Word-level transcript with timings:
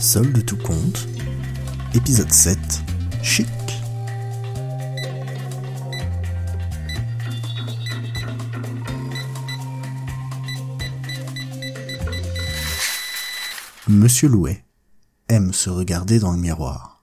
Solde 0.00 0.44
tout 0.46 0.56
compte, 0.56 1.08
épisode 1.92 2.30
7, 2.30 2.56
Chic. 3.20 3.48
Monsieur 13.88 14.28
Louet 14.28 14.64
aime 15.28 15.52
se 15.52 15.68
regarder 15.68 16.20
dans 16.20 16.30
le 16.30 16.38
miroir. 16.38 17.02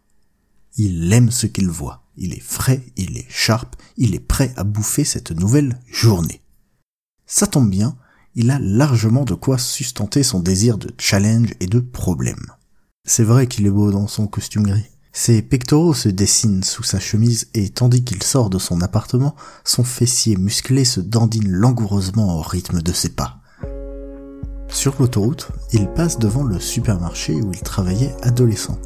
Il 0.78 1.12
aime 1.12 1.32
ce 1.32 1.48
qu'il 1.48 1.68
voit. 1.68 2.06
Il 2.16 2.34
est 2.34 2.40
frais, 2.40 2.82
il 2.96 3.18
est 3.18 3.30
sharp, 3.30 3.76
il 3.98 4.16
est 4.16 4.26
prêt 4.26 4.54
à 4.56 4.64
bouffer 4.64 5.04
cette 5.04 5.32
nouvelle 5.32 5.82
journée. 5.92 6.42
Ça 7.26 7.46
tombe 7.46 7.70
bien, 7.70 7.98
il 8.36 8.52
a 8.52 8.60
largement 8.60 9.26
de 9.26 9.34
quoi 9.34 9.58
sustenter 9.58 10.24
son 10.24 10.40
désir 10.40 10.78
de 10.78 10.94
challenge 10.98 11.54
et 11.60 11.68
de 11.68 11.82
problème. 11.82 12.46
C'est 13.08 13.24
vrai 13.24 13.46
qu'il 13.46 13.68
est 13.68 13.72
beau 13.72 13.92
dans 13.92 14.08
son 14.08 14.26
costume 14.26 14.64
gris. 14.64 14.90
Ses 15.14 15.44
pectoraux 15.44 15.94
se 15.94 16.10
dessinent 16.10 16.64
sous 16.64 16.82
sa 16.82 17.00
chemise 17.00 17.48
et 17.54 17.70
tandis 17.70 18.04
qu'il 18.04 18.24
sort 18.24 18.50
de 18.50 18.58
son 18.58 18.82
appartement, 18.82 19.36
son 19.64 19.84
fessier 19.84 20.36
musclé 20.38 20.86
se 20.86 21.02
dandine 21.02 21.48
langoureusement 21.48 22.40
au 22.40 22.42
rythme 22.42 22.82
de 22.82 22.92
ses 22.92 23.10
pas. 23.10 23.38
Sur 24.70 24.96
l'autoroute, 25.00 25.50
il 25.72 25.88
passe 25.88 26.18
devant 26.18 26.44
le 26.44 26.60
supermarché 26.60 27.36
où 27.36 27.52
il 27.54 27.62
travaillait 27.62 28.16
adolescent. 28.24 28.80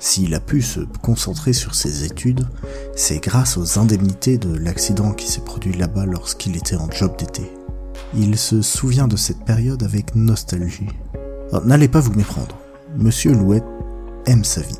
S'il 0.00 0.34
a 0.34 0.40
pu 0.40 0.60
se 0.60 0.80
concentrer 1.00 1.52
sur 1.52 1.76
ses 1.76 2.04
études, 2.04 2.48
c'est 2.96 3.22
grâce 3.22 3.56
aux 3.56 3.78
indemnités 3.78 4.36
de 4.36 4.52
l'accident 4.52 5.12
qui 5.12 5.28
s'est 5.28 5.40
produit 5.40 5.74
là-bas 5.74 6.06
lorsqu'il 6.06 6.56
était 6.56 6.76
en 6.76 6.90
job 6.90 7.16
d'été. 7.16 7.52
Il 8.16 8.36
se 8.36 8.62
souvient 8.62 9.06
de 9.06 9.16
cette 9.16 9.44
période 9.44 9.84
avec 9.84 10.16
nostalgie. 10.16 10.90
N'allez 11.64 11.88
pas 11.88 12.00
vous 12.00 12.12
méprendre, 12.12 12.58
Monsieur 12.96 13.32
Louet 13.32 13.62
aime 14.26 14.44
sa 14.44 14.60
vie. 14.60 14.78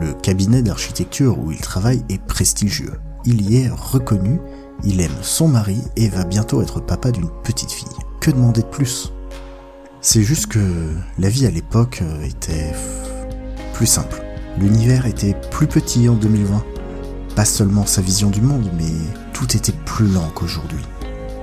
Le 0.00 0.14
cabinet 0.14 0.62
d'architecture 0.62 1.38
où 1.38 1.52
il 1.52 1.60
travaille 1.60 2.02
est 2.08 2.22
prestigieux. 2.22 2.94
Il 3.26 3.50
y 3.50 3.58
est 3.58 3.68
reconnu, 3.68 4.40
il 4.82 5.02
aime 5.02 5.10
son 5.20 5.46
mari 5.46 5.78
et 5.96 6.08
va 6.08 6.24
bientôt 6.24 6.62
être 6.62 6.80
papa 6.80 7.10
d'une 7.10 7.28
petite 7.44 7.70
fille. 7.70 7.86
Que 8.20 8.30
demander 8.30 8.62
de 8.62 8.66
plus? 8.66 9.12
C'est 10.00 10.22
juste 10.22 10.46
que 10.46 10.94
la 11.18 11.28
vie 11.28 11.44
à 11.44 11.50
l'époque 11.50 12.02
était 12.24 12.72
plus 13.74 13.86
simple. 13.86 14.22
L'univers 14.58 15.04
était 15.04 15.36
plus 15.50 15.66
petit 15.66 16.08
en 16.08 16.14
2020. 16.14 16.64
Pas 17.36 17.44
seulement 17.44 17.84
sa 17.84 18.00
vision 18.00 18.30
du 18.30 18.40
monde, 18.40 18.70
mais 18.78 18.90
tout 19.34 19.54
était 19.54 19.74
plus 19.84 20.08
lent 20.08 20.30
qu'aujourd'hui. 20.34 20.84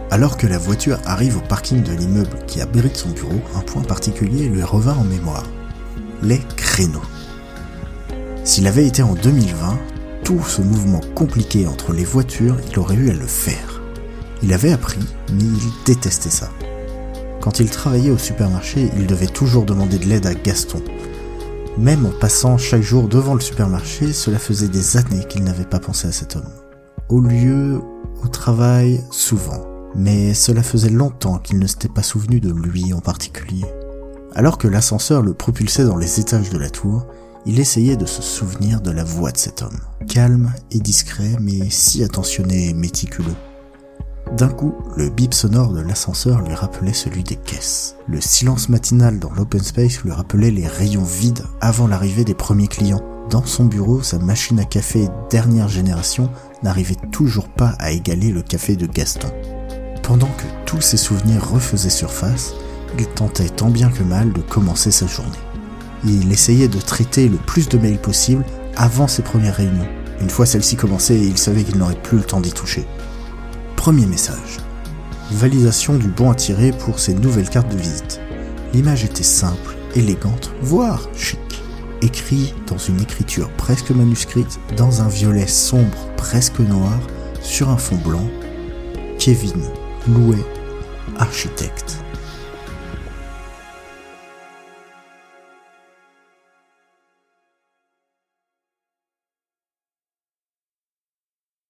Alors 0.09 0.37
que 0.37 0.47
la 0.47 0.57
voiture 0.57 0.97
arrive 1.05 1.37
au 1.37 1.41
parking 1.41 1.83
de 1.83 1.93
l'immeuble 1.93 2.39
qui 2.47 2.59
abrite 2.59 2.95
son 2.95 3.09
bureau, 3.09 3.39
un 3.55 3.61
point 3.61 3.83
particulier 3.83 4.47
lui 4.47 4.63
revint 4.63 4.95
en 4.97 5.03
mémoire. 5.03 5.43
Les 6.25 6.39
créneaux. 6.57 7.01
S'il 8.43 8.67
avait 8.67 8.87
été 8.87 9.03
en 9.03 9.13
2020, 9.13 9.77
tout 10.23 10.41
ce 10.41 10.61
mouvement 10.61 11.01
compliqué 11.13 11.67
entre 11.67 11.93
les 11.93 12.03
voitures, 12.03 12.57
il 12.69 12.79
aurait 12.79 12.95
eu 12.95 13.11
à 13.11 13.13
le 13.13 13.27
faire. 13.27 13.81
Il 14.41 14.51
avait 14.51 14.71
appris, 14.71 15.05
mais 15.31 15.43
il 15.43 15.71
détestait 15.85 16.29
ça. 16.29 16.49
Quand 17.41 17.59
il 17.59 17.69
travaillait 17.69 18.09
au 18.09 18.17
supermarché, 18.17 18.89
il 18.97 19.05
devait 19.05 19.27
toujours 19.27 19.65
demander 19.65 19.99
de 19.99 20.05
l'aide 20.05 20.25
à 20.25 20.33
Gaston, 20.33 20.81
même 21.77 22.05
en 22.05 22.11
passant 22.19 22.57
chaque 22.57 22.81
jour 22.81 23.09
devant 23.09 23.33
le 23.33 23.41
supermarché, 23.41 24.13
cela 24.13 24.39
faisait 24.39 24.69
des 24.69 24.95
années 24.95 25.25
qu'il 25.27 25.43
n'avait 25.43 25.65
pas 25.65 25.79
pensé 25.79 26.07
à 26.07 26.11
cet 26.13 26.37
homme. 26.37 26.49
Au 27.09 27.19
lieu, 27.19 27.81
au 28.23 28.27
travail, 28.29 29.03
souvent. 29.11 29.61
Mais 29.93 30.33
cela 30.33 30.63
faisait 30.63 30.89
longtemps 30.89 31.37
qu'il 31.37 31.59
ne 31.59 31.67
s'était 31.67 31.89
pas 31.89 32.03
souvenu 32.03 32.39
de 32.39 32.51
lui 32.51 32.93
en 32.93 32.99
particulier. 32.99 33.65
Alors 34.35 34.57
que 34.57 34.67
l'ascenseur 34.67 35.21
le 35.21 35.33
propulsait 35.33 35.85
dans 35.85 35.95
les 35.95 36.19
étages 36.19 36.49
de 36.49 36.57
la 36.57 36.69
tour, 36.69 37.07
il 37.45 37.59
essayait 37.59 37.95
de 37.95 38.05
se 38.05 38.21
souvenir 38.21 38.81
de 38.81 38.91
la 38.91 39.05
voix 39.05 39.31
de 39.31 39.37
cet 39.37 39.61
homme. 39.61 39.79
Calme 40.09 40.51
et 40.71 40.79
discret, 40.79 41.37
mais 41.39 41.69
si 41.69 42.03
attentionné 42.03 42.69
et 42.69 42.73
méticuleux. 42.73 43.35
D'un 44.35 44.49
coup, 44.49 44.75
le 44.97 45.09
bip 45.09 45.33
sonore 45.33 45.71
de 45.71 45.79
l'ascenseur 45.79 46.41
lui 46.41 46.53
rappelait 46.53 46.93
celui 46.93 47.23
des 47.23 47.37
caisses. 47.37 47.95
Le 48.07 48.19
silence 48.19 48.67
matinal 48.67 49.19
dans 49.19 49.31
l'open 49.31 49.61
space 49.61 50.01
lui 50.01 50.11
rappelait 50.11 50.51
les 50.51 50.67
rayons 50.67 51.03
vides 51.03 51.43
avant 51.61 51.87
l'arrivée 51.87 52.25
des 52.25 52.33
premiers 52.33 52.67
clients. 52.67 53.03
Dans 53.29 53.45
son 53.45 53.65
bureau, 53.65 54.01
sa 54.01 54.19
machine 54.19 54.59
à 54.59 54.65
café 54.65 55.07
dernière 55.29 55.69
génération 55.69 56.29
n'arrivait 56.61 56.97
toujours 57.11 57.47
pas 57.47 57.75
à 57.79 57.91
égaler 57.91 58.31
le 58.31 58.41
café 58.41 58.75
de 58.75 58.85
Gaston. 58.85 59.29
Pendant 60.03 60.27
que 60.27 60.65
tous 60.65 60.81
ses 60.81 60.97
souvenirs 60.97 61.49
refaisaient 61.49 61.89
surface, 61.89 62.53
tentait 63.03 63.49
tant 63.49 63.69
bien 63.69 63.89
que 63.89 64.03
mal 64.03 64.31
de 64.31 64.41
commencer 64.41 64.91
sa 64.91 65.07
journée. 65.07 65.31
Il 66.05 66.31
essayait 66.31 66.67
de 66.67 66.79
traiter 66.79 67.27
le 67.27 67.37
plus 67.37 67.67
de 67.67 67.77
mails 67.77 67.99
possible 67.99 68.45
avant 68.77 69.07
ses 69.07 69.23
premières 69.23 69.55
réunions. 69.55 69.87
Une 70.21 70.29
fois 70.29 70.45
celle-ci 70.45 70.75
commencée, 70.75 71.17
il 71.17 71.37
savait 71.37 71.63
qu'il 71.63 71.77
n'aurait 71.77 72.01
plus 72.01 72.17
le 72.17 72.23
temps 72.23 72.39
d'y 72.39 72.51
toucher. 72.51 72.85
Premier 73.75 74.05
message. 74.05 74.59
Validation 75.31 75.97
du 75.97 76.07
bon 76.07 76.31
à 76.31 76.35
tirer 76.35 76.71
pour 76.71 76.99
ses 76.99 77.13
nouvelles 77.13 77.49
cartes 77.49 77.71
de 77.71 77.77
visite. 77.77 78.21
L'image 78.73 79.03
était 79.03 79.23
simple, 79.23 79.75
élégante, 79.95 80.51
voire 80.61 81.09
chic. 81.15 81.39
Écrit 82.01 82.53
dans 82.67 82.77
une 82.77 83.01
écriture 83.01 83.49
presque 83.57 83.89
manuscrite, 83.91 84.59
dans 84.77 85.01
un 85.01 85.07
violet 85.07 85.47
sombre 85.47 86.09
presque 86.17 86.59
noir, 86.59 86.99
sur 87.41 87.69
un 87.69 87.77
fond 87.77 87.97
blanc. 87.97 88.27
Kevin 89.17 89.61
Louet, 90.07 90.45
architecte. 91.17 92.04